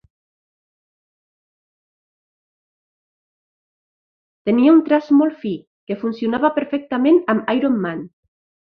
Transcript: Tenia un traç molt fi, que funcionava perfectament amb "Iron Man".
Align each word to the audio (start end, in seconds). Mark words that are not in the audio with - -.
Tenia 4.49 4.75
un 4.79 4.83
traç 4.89 5.15
molt 5.21 5.41
fi, 5.45 5.57
que 5.89 6.03
funcionava 6.05 6.57
perfectament 6.61 7.25
amb 7.37 7.57
"Iron 7.59 7.83
Man". 7.87 8.07